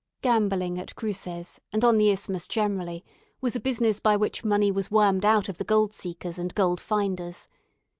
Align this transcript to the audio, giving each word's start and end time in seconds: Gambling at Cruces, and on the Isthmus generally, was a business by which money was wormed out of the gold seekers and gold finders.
Gambling 0.23 0.79
at 0.79 0.95
Cruces, 0.95 1.61
and 1.71 1.85
on 1.85 1.99
the 1.99 2.09
Isthmus 2.09 2.47
generally, 2.47 3.05
was 3.39 3.55
a 3.55 3.59
business 3.59 3.99
by 3.99 4.17
which 4.17 4.43
money 4.43 4.71
was 4.71 4.89
wormed 4.89 5.23
out 5.25 5.47
of 5.47 5.59
the 5.59 5.63
gold 5.63 5.93
seekers 5.93 6.39
and 6.39 6.55
gold 6.55 6.79
finders. 6.81 7.47